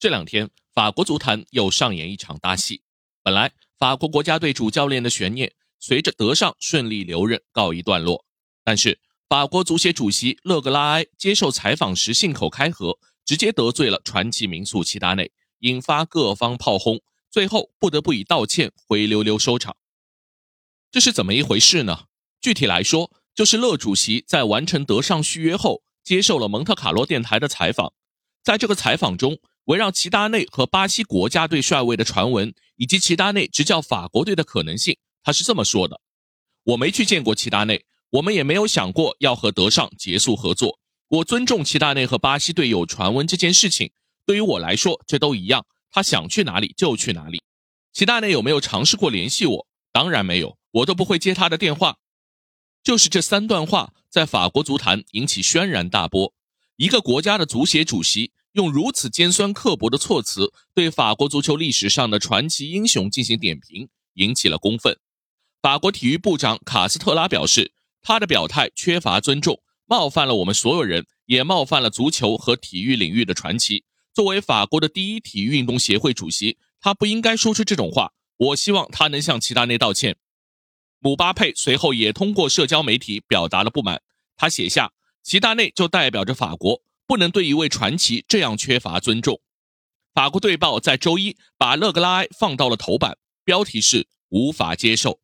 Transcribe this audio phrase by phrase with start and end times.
[0.00, 2.80] 这两天，法国足坛又上演一场大戏。
[3.22, 8.24] 本来，法国国家队主教练的悬念随着德尚顺利留任告一段落，
[8.64, 19.76] 但是法国足协主席勒格拉埃接受采访时信口开河，直接得罪了传奇名宿齐达内，引发各方炮轰，最后不得不以道歉灰溜溜收场。
[20.90, 22.06] 这是怎么一回事呢？
[22.40, 27.92] 具体来说，就是勒主席在完成德尚续约后，接受了蒙特卡洛电台的采访，
[28.42, 29.38] 在这个采访中。
[29.70, 36.00] 围绕齐达内和巴西国家队帅位的传闻，以及齐达内执教法国队的可能性，他是这么说的
[36.66, 40.80] ：“我没去见过齐达内，我们也没有想过要和德尚结束合作。
[41.06, 43.92] 我尊重齐达内和巴西队有传闻这件事情，
[44.26, 45.64] 对于我来说，这都一样。
[45.92, 47.40] 他想去哪里就去哪里。
[47.92, 49.66] 齐达内有没有尝试过联系我？
[49.92, 51.98] 当然没有，我都不会接他的电话。”
[52.82, 56.34] 就是这三段话，在法国足坛引起轩然大波。
[56.74, 58.32] 一个国家的足协主席。
[58.52, 64.98] 用如此尖酸刻薄的措辞对法国足球历史上的传奇英雄进行点评，引起了公愤。
[65.62, 73.84] 法国体育部长卡斯特拉表示，他的表态缺乏尊重，冒犯了我们所有人，也冒犯了足球和体育领域的传奇。
[74.12, 78.12] 作为法国的第一体育运动协会主席，他不应该说出这种话。
[78.36, 80.16] 我希望他能向齐达内道歉。
[80.98, 84.02] 姆巴佩随后也通过社交媒体表达了不满，
[84.36, 89.40] 他写下：“齐达内就代表着法国。”不能对一位传奇这样缺乏尊重。
[90.14, 95.18] 法国队报在周一把勒格拉埃放到了头版，标题是“无法接受”。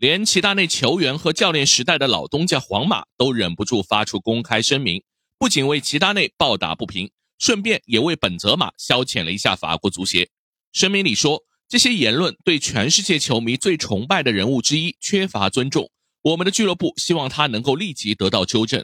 [0.00, 5.04] 连齐达内球员和教练时代的老东家皇马都忍不住发出公开声明，
[5.38, 10.30] 不仅为齐达内抱打不平，顺便也为本泽马消遣了一下法国足协。
[10.72, 15.90] 声明里说，这些言论对全世界球迷最崇拜的人物之一缺乏尊重。
[16.22, 18.82] 我们的俱乐部希望他能够立即得到纠正。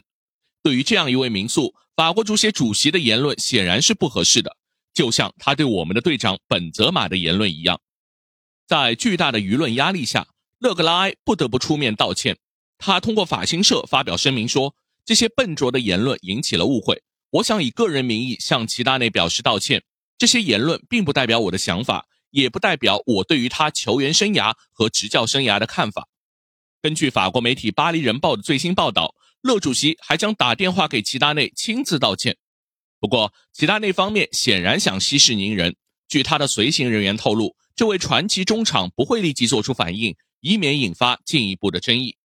[0.61, 4.57] 对于这样一位名宿，法国足协主席的言论显然是不合适的，
[4.91, 7.79] 就像他对我们的队长本泽马的言论一样。
[8.67, 12.39] 在巨大的舆论压力下，勒格拉埃不得不出面道歉。
[12.79, 14.73] 他通过法新社发表声明说
[15.05, 17.03] ：“这些笨拙的言论引起了误会，
[17.33, 19.83] 我想以个人名义向齐达内表示道歉。
[20.17, 26.07] 这些言论并不代表我的想法，也不代表我对于他球员生涯和执教生涯的看法。”
[26.81, 29.13] 根据法国媒体《巴黎人报》的最新报道。
[29.41, 32.37] 勒主席还将打电话给齐达内亲自道歉，
[32.99, 35.75] 不过齐达内方面显然想息事宁人。
[36.07, 42.17] 据他的随行人员透露，这位传奇中场不会立即做出反应，以免引发进一步的争议。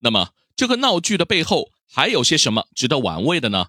[0.00, 3.68] 那么，这个闹剧的背后还有些什么值得玩味的呢？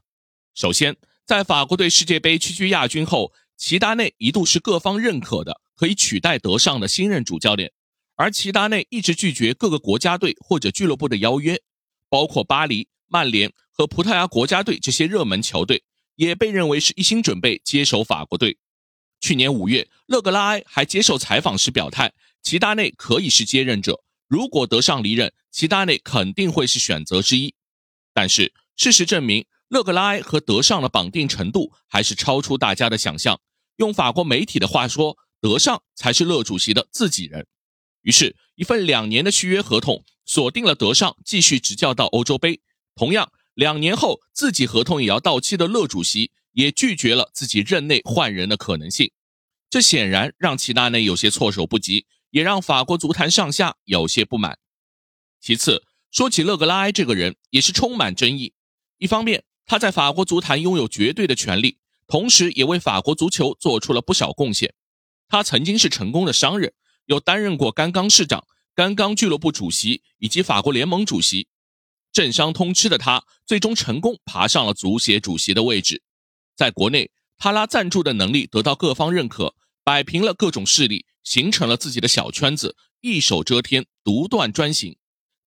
[0.55, 7.71] 首先，在法国队世界杯区区亚军后，齐达内一度是各方认可的可以取代德尚的新任主教练，
[8.15, 11.61] 而齐达内一直拒绝各个国家队或者俱乐部的邀约。
[12.09, 15.83] 包括巴黎、曼联和葡萄牙国家队这些热门球队，
[16.15, 18.57] 也被认为是一心准备接手法国队。
[19.19, 22.13] 去年五月，勒格拉埃还接受采访时表态，
[22.43, 27.55] 齐达内可以是接任者，如果德尚离任，齐达内肯定会是选择之一。
[28.13, 33.39] 但是事实证明，勒格拉埃和德尚的绑定程度还是超出大家的想象。
[33.77, 37.45] 用法国媒体的话说，德尚才是勒主席的自己人。
[38.01, 40.03] 于是，一份两年的续约合同。
[40.27, 42.61] 锁定了德尚继续执教到欧洲杯。
[42.93, 49.11] 同样，两年后自己合同也要到期的勒主席也拒绝了自己任内换人的可能性。
[49.69, 54.59] 这显然让齐达内有些措手不及，也让法国足坛上下有些不满。
[55.41, 58.53] 其次，说起勒格拉埃这个人，也是充满争议。
[58.97, 61.77] 一方面，他在法国足坛拥有绝对的权力，
[62.07, 64.73] 同时也为法国足球做出了不少贡献。
[65.27, 66.73] 他曾经是成功的商人，
[67.05, 68.45] 又担任过甘冈市长。
[68.77, 71.47] 刚刚俱乐部主席以及法国联盟主席，
[72.13, 76.03] 政商通吃的他，最终成功爬上了足协主席的位置。
[76.55, 84.95] 在国内，他拉赞助的能力得到各方认可，摆平了各种势力，形成了自己的小圈子，一手遮天，独断专行。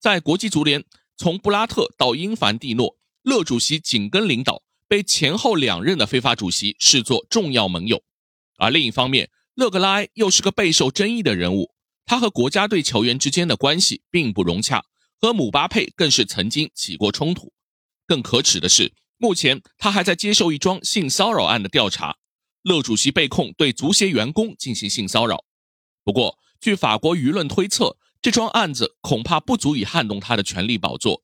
[0.01, 0.85] 在国际足联，
[1.17, 8.03] 从布拉特到英凡蒂诺，勒主席紧跟领导，被前后两任的非法主席视作重要盟友。
[8.57, 11.71] 而另一方面，勒格拉埃又是个备受争议的人物。
[12.11, 14.85] 他和国家队球员之间的关系并不融洽，
[15.21, 17.53] 和姆巴佩更是曾经起过冲突。
[18.05, 22.17] 更可耻的是，目前他还在接受一桩性骚扰案的调查。
[22.63, 25.45] 勒主席被控对足协员工进行性骚扰。
[26.03, 31.23] 不过，据法国舆论推测，这桩案子恐怕不足以撼动他的权力宝座。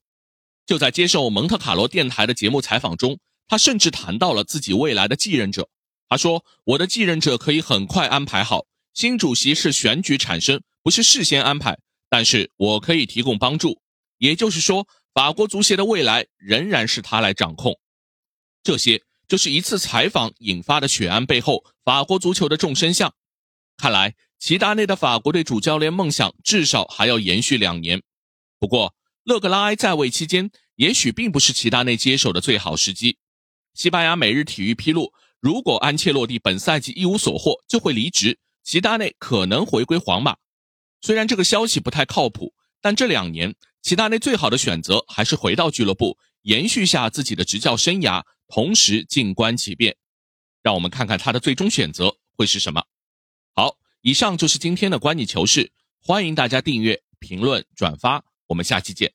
[0.65, 3.19] 就在接受蒙特卡罗电台的节目采访中，
[3.49, 5.69] 他甚至谈到了自己未来的继任者。
[6.09, 11.77] 他说：“我的继任者可以很快安排好，新主席是选举产生。”不是事先安排，
[12.09, 13.81] 但是我可以提供帮助。
[14.19, 17.77] 也就是说，法国足协的未来仍然是他来掌控。
[18.63, 23.13] 这些就是一次采访引发的血案背后，法国足球的众生相。
[23.77, 28.01] 看来，齐达内的法国队主教练梦想至少还要延续两年。
[28.61, 28.95] 不过，
[29.25, 33.19] 勒格拉埃在位期间，也许并不是齐达内接手的最好时机。
[33.75, 40.37] 西班牙《每日体育》披露，如果安切洛蒂本赛季一无所获就会离职，齐达内可能回归皇马。
[41.07, 49.97] 虽然这个消息不太靠谱，但这两年齐达内最好的选择还是回到俱乐部，延续下自己的执教生涯，同时静观其变。
[50.65, 52.83] 让我们看看他的最终选择会是什么。
[53.55, 55.71] 好，以上就是今天的观你球事，
[56.01, 59.13] 欢迎大家订阅、评论、转发，我们下期见。